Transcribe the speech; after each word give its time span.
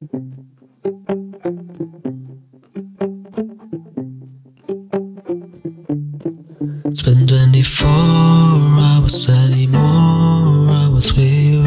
Spend 0.00 0.48
24 7.28 7.86
hours 7.86 9.28
anymore 9.28 10.70
hours 10.70 11.12
with 11.12 11.18
you. 11.18 11.60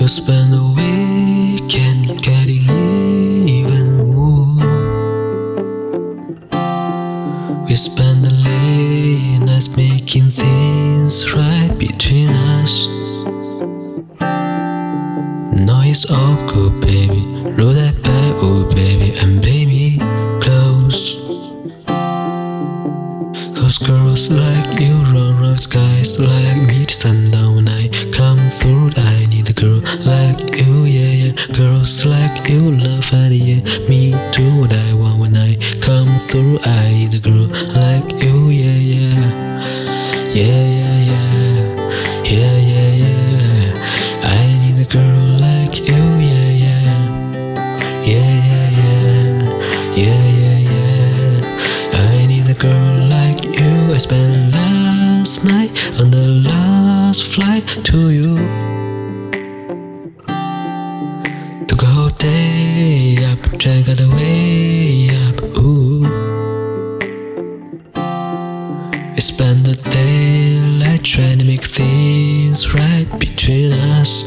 You 0.00 0.08
spend 0.08 0.54
the 0.54 0.77
like 24.58 24.80
you 24.80 24.94
run 25.14 25.38
round 25.40 25.60
skies 25.60 26.18
like 26.18 26.62
me 26.62 26.84
to 26.86 26.94
sundown 26.94 27.56
when 27.56 27.68
I 27.68 27.88
come 28.10 28.38
through. 28.48 28.90
I 28.96 29.26
need 29.26 29.48
a 29.48 29.52
girl 29.52 29.80
like 30.04 30.38
you, 30.56 30.84
yeah, 30.84 31.30
yeah. 31.30 31.32
Girls 31.54 32.04
like 32.04 32.48
you 32.48 32.72
love 32.72 33.12
and 33.12 33.34
yeah, 33.34 33.62
me 33.88 34.12
do 34.32 34.60
what 34.60 34.72
I 34.72 34.94
want 34.94 35.20
when 35.20 35.36
I 35.36 35.56
come 35.80 36.18
through. 36.18 36.58
I 36.64 36.90
need 36.92 37.14
a 37.14 37.20
girl 37.20 37.46
like 37.74 38.17
flight 57.38 57.68
to 57.84 57.98
you. 58.10 58.34
Took 61.68 61.82
a 61.82 61.90
whole 61.96 62.14
day 62.18 63.16
up, 63.30 63.40
to 63.62 63.70
get 63.86 64.00
away 64.08 65.08
up. 65.24 65.36
Ooh. 65.56 66.02
We 69.14 69.20
spent 69.20 69.58
the 69.68 69.76
daylight 69.98 71.04
trying 71.04 71.38
to 71.38 71.44
make 71.44 71.62
things 71.62 72.74
right 72.74 73.08
between 73.20 73.72
us. 74.00 74.24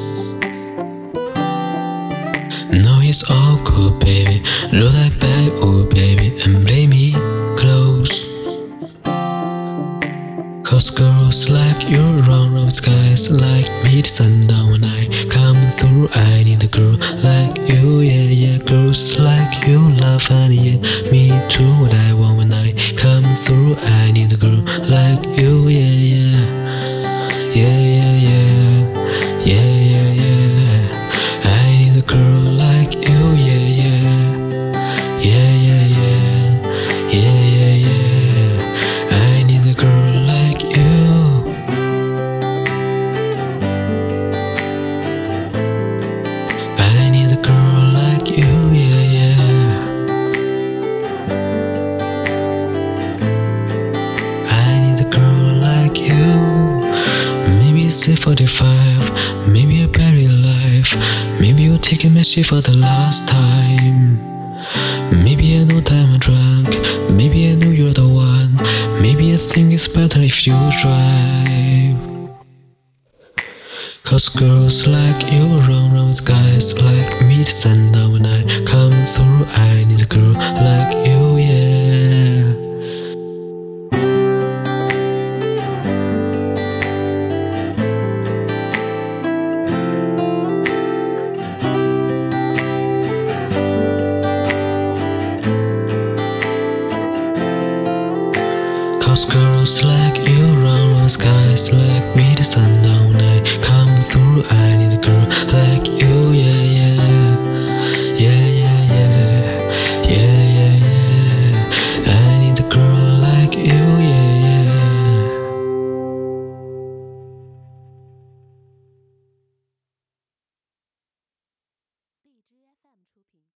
No, 2.86 2.94
it's 3.10 3.30
all 3.30 3.58
good, 3.72 4.00
baby. 4.00 4.42
Roll 4.72 4.92
that 5.00 5.14
back, 5.20 5.52
oh 5.68 5.81
Cause 10.72 10.90
girls 10.90 11.50
like 11.50 11.90
you 11.90 12.00
run 12.00 12.54
around 12.54 12.70
skies 12.70 13.30
like 13.30 13.68
me 13.84 14.02
to 14.02 14.10
sundown 14.10 14.72
when 14.72 14.86
I 14.86 15.28
come 15.28 15.60
through. 15.70 16.08
I 16.14 16.44
need 16.44 16.64
a 16.64 16.68
girl 16.68 16.96
like 17.22 17.58
you, 17.68 18.00
yeah, 18.00 18.32
yeah. 18.32 18.58
Girls 18.60 19.20
like 19.20 19.68
you 19.68 19.80
love 20.00 20.26
and 20.32 20.54
yeah, 20.54 20.80
me 21.12 21.28
too. 21.50 21.68
What 21.82 21.94
I 21.94 22.14
want 22.14 22.38
when 22.38 22.54
I 22.54 22.72
come 22.96 23.26
through. 23.36 23.76
I 24.00 24.12
need 24.14 24.32
a 24.32 24.38
girl 24.38 24.64
like 24.88 25.20
you, 25.38 25.68
yeah, 25.68 25.92
yeah, 25.92 26.11
A 58.08 58.16
45, 58.16 59.48
maybe 59.48 59.84
a 59.84 59.88
buried 59.88 60.32
life. 60.32 60.96
Maybe 61.40 61.64
you're 61.64 61.78
taking 61.78 62.16
my 62.16 62.24
shit 62.24 62.48
for 62.48 62.60
the 62.60 62.76
last 62.76 63.30
time. 63.30 64.18
Maybe 65.24 65.60
I 65.60 65.66
know 65.66 65.80
that 65.82 65.92
I'm 65.92 66.18
drunk. 66.18 67.12
Maybe 67.12 67.52
I 67.52 67.56
know 67.56 67.70
you're 67.70 67.94
the 67.94 68.08
one. 68.08 68.56
Maybe 69.00 69.32
I 69.34 69.38
think 69.38 69.72
it's 69.72 69.88
better 69.88 70.20
if 70.20 70.48
you 70.48 70.56
drive. 70.82 72.02
Cause 74.04 74.30
girls 74.30 74.88
like 74.88 75.32
you 75.32 75.46
run 75.70 75.94
around 75.94 76.20
guys 76.26 76.82
like 76.82 77.22
me 77.22 77.44
to 77.44 77.52
send 77.52 77.92
sundown 77.92 78.14
when 78.14 78.26
I 78.26 78.66
come 78.66 78.98
through. 79.06 79.46
I 79.62 79.86
need 79.88 80.02
a 80.02 80.06
girl 80.08 80.34
like 80.34 81.06
you, 81.06 81.38
yeah. 81.38 81.71
Cause 99.12 99.26
girls 99.26 99.84
like 99.84 100.26
you 100.26 100.56
run 100.64 100.94
around 100.94 101.10
skies 101.10 101.74
like 101.74 102.16
me 102.16 102.34
to 102.34 102.44
sundown 102.46 103.12
down 103.12 103.22
I 103.22 103.42
come 103.62 103.94
through. 104.06 104.42
I 104.50 104.71